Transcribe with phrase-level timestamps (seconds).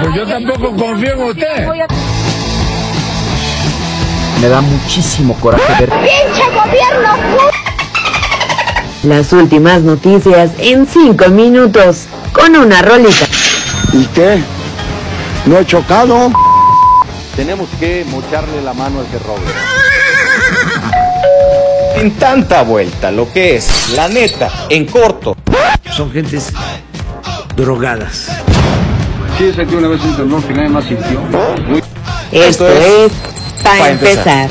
[0.00, 1.66] Pues yo tampoco confío en usted.
[4.40, 5.90] Me da muchísimo coraje ver.
[5.90, 7.48] ¡Pinche gobierno!
[9.02, 13.26] Las últimas noticias en 5 minutos con una rolita.
[13.92, 14.40] ¿Y qué?
[15.46, 16.30] ¿No he chocado?
[17.34, 19.40] Tenemos que mocharle la mano al que robe.
[21.96, 25.36] Sin tanta vuelta, lo que es, la neta, en corto.
[25.90, 26.52] Son gentes
[27.56, 28.28] drogadas.
[29.38, 31.20] Sí, sentí una vez un temblor que nadie más sintió.
[31.20, 31.82] Muy-
[32.32, 34.50] Esto, Esto es, es para pa' empezar.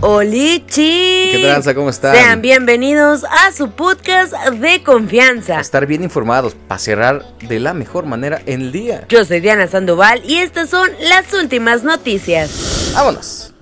[0.00, 1.28] Olichi.
[1.32, 1.74] ¿Qué tranza?
[1.74, 2.14] ¿Cómo están?
[2.16, 5.60] Sean bienvenidos a su podcast de confianza.
[5.60, 9.04] Estar bien informados para cerrar de la mejor manera el día.
[9.10, 12.92] Yo soy Diana Sandoval y estas son las últimas noticias.
[12.94, 13.52] Vámonos.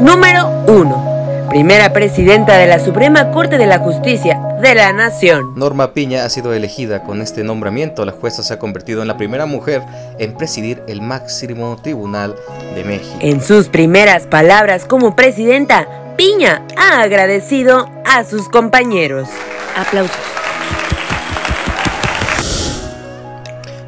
[0.00, 1.46] Número 1.
[1.50, 5.52] Primera presidenta de la Suprema Corte de la Justicia de la Nación.
[5.56, 8.04] Norma Piña ha sido elegida con este nombramiento.
[8.04, 9.82] La jueza se ha convertido en la primera mujer
[10.18, 12.34] en presidir el máximo tribunal
[12.74, 13.18] de México.
[13.20, 19.28] En sus primeras palabras como presidenta, Piña ha agradecido a sus compañeros.
[19.76, 20.45] Aplausos.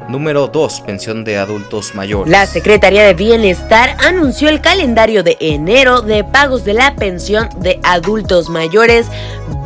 [0.09, 0.81] Número 2.
[0.81, 2.31] Pensión de adultos mayores.
[2.31, 7.79] La Secretaría de Bienestar anunció el calendario de enero de pagos de la pensión de
[7.83, 9.05] adultos mayores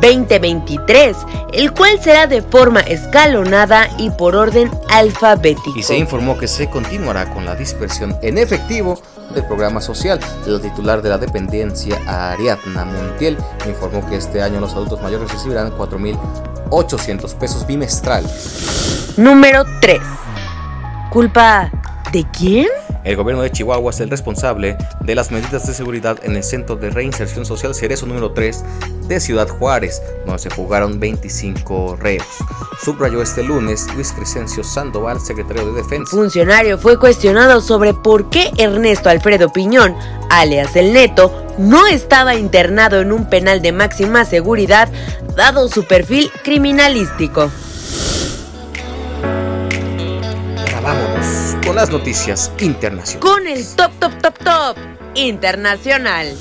[0.02, 1.16] 2023,
[1.54, 5.78] el cual será de forma escalonada y por orden alfabético.
[5.78, 9.00] Y se informó que se continuará con la dispersión en efectivo
[9.34, 10.20] del programa social.
[10.46, 15.72] El titular de la dependencia, Ariadna Montiel, informó que este año los adultos mayores recibirán
[15.72, 19.14] 4.800 pesos bimestrales.
[19.16, 20.00] Número 3.
[21.14, 21.70] ¿Culpa
[22.12, 22.66] de quién?
[23.04, 26.74] El gobierno de Chihuahua es el responsable de las medidas de seguridad en el Centro
[26.74, 28.64] de Reinserción Social Cerezo número 3
[29.06, 32.26] de Ciudad Juárez, donde se jugaron 25 reos.
[32.82, 36.10] Subrayó este lunes Luis Crescencio Sandoval, secretario de Defensa.
[36.10, 39.94] Funcionario fue cuestionado sobre por qué Ernesto Alfredo Piñón,
[40.30, 44.88] alias El Neto, no estaba internado en un penal de máxima seguridad
[45.36, 47.52] dado su perfil criminalístico.
[51.74, 53.16] Las noticias internacionales.
[53.20, 54.76] Con el top, top, top, top
[55.14, 56.34] internacional.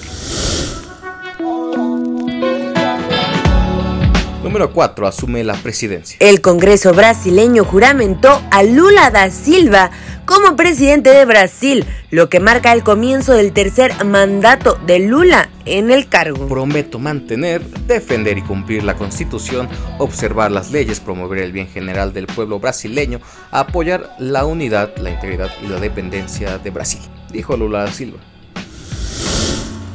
[4.53, 5.07] Número 4.
[5.07, 6.15] Asume la presidencia.
[6.19, 9.89] El Congreso brasileño juramentó a Lula da Silva
[10.27, 15.89] como presidente de Brasil, lo que marca el comienzo del tercer mandato de Lula en
[15.89, 16.47] el cargo.
[16.47, 22.27] Prometo mantener, defender y cumplir la constitución, observar las leyes, promover el bien general del
[22.27, 27.91] pueblo brasileño, apoyar la unidad, la integridad y la dependencia de Brasil, dijo Lula da
[27.91, 28.19] Silva.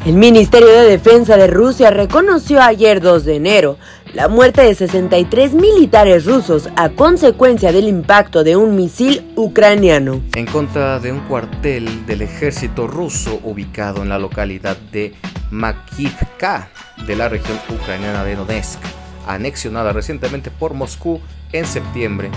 [0.07, 3.79] El Ministerio de Defensa de Rusia reconoció ayer 2 de enero
[4.15, 10.23] la muerte de 63 militares rusos a consecuencia del impacto de un misil ucraniano.
[10.35, 15.15] En contra de un cuartel del ejército ruso ubicado en la localidad de
[15.51, 16.71] Makivka
[17.07, 18.79] de la región ucraniana de Donetsk,
[19.27, 21.21] anexionada recientemente por Moscú
[21.53, 22.31] en septiembre,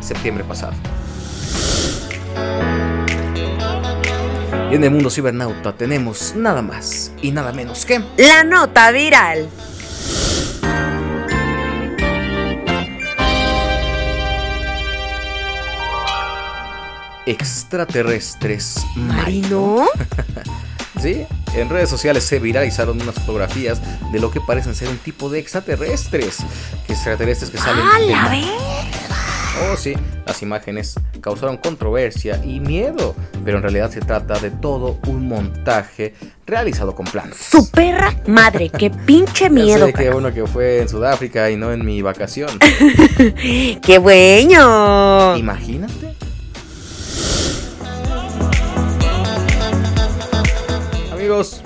[0.00, 0.74] septiembre pasado.
[4.70, 9.48] Y en el mundo cibernauta tenemos nada más y nada menos que La nota viral.
[17.26, 19.86] extraterrestres ¿Marino?
[21.00, 23.80] Sí, en redes sociales se viralizaron unas fotografías
[24.12, 26.38] de lo que parecen ser un tipo de extraterrestres.
[26.86, 28.30] Que extraterrestres que salen ¡A del la!
[29.72, 29.94] Oh, sí,
[30.30, 36.14] las imágenes causaron controversia y miedo, pero en realidad se trata de todo un montaje
[36.46, 37.36] realizado con planos.
[37.36, 39.86] Su perra madre, qué pinche miedo.
[39.86, 42.50] sé que uno que fue en Sudáfrica y no en mi vacación.
[43.82, 45.36] ¡Qué bueno!
[45.36, 46.14] Imagínate.
[51.12, 51.60] Amigos,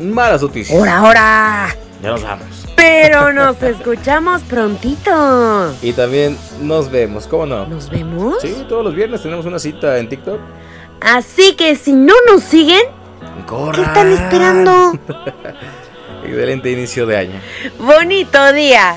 [0.00, 0.76] malas noticias.
[0.76, 1.76] ¡Hora, hora!
[2.02, 2.46] Ya nos vamos.
[2.76, 5.74] Pero nos escuchamos prontito.
[5.82, 7.66] Y también nos vemos, ¿cómo no?
[7.66, 8.40] ¿Nos vemos?
[8.40, 10.40] Sí, todos los viernes tenemos una cita en TikTok.
[11.00, 12.82] Así que si no nos siguen,
[13.74, 14.98] ¿qué están esperando?
[16.24, 17.40] Excelente inicio de año.
[17.78, 18.96] Bonito día.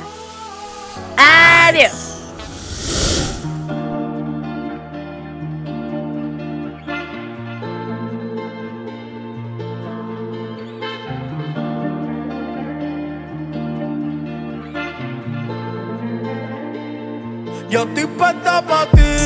[1.17, 2.10] Adiós.
[17.71, 19.20] Yo estoy puesta pa' ti,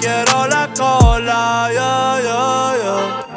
[0.00, 1.68] quiero la cola.
[1.72, 3.28] Yeah, yeah, yeah.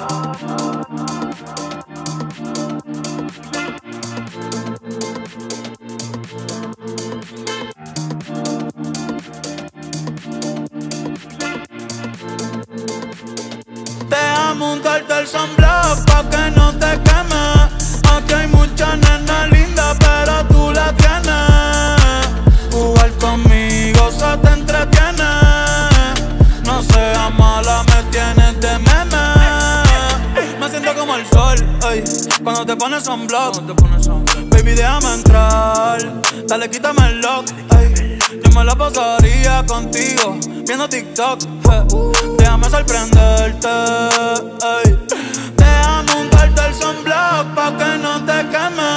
[14.10, 16.61] Deja montarte el sunblock pa' que no
[32.62, 34.50] cuando te pones sunblock.
[34.50, 36.00] Baby, déjame entrar.
[36.48, 37.46] Dale, quítame el lock,
[37.80, 38.20] ey.
[38.44, 40.38] Yo me la pasaría contigo,
[40.68, 41.42] viendo TikTok.
[41.42, 41.84] eh.
[42.38, 45.08] Déjame sorprenderte, ey.
[45.56, 48.92] Déjame untarte el sunblock pa' que no te queme.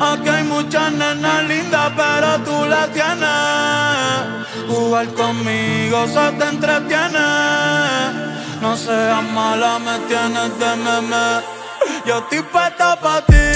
[0.00, 4.68] Aquí hay muchas nenas lindas, pero tú la tienes.
[4.68, 7.18] Jugar conmigo se te entretiene.
[8.60, 11.59] No seas mala, me tienes de meme.
[12.04, 13.49] Δεν την πατάω πατή.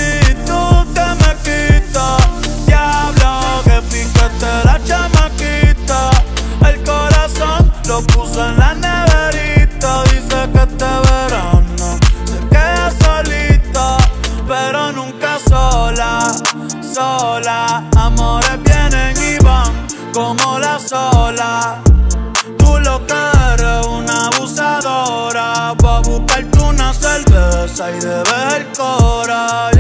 [27.35, 29.74] Cerveza y debes el cora.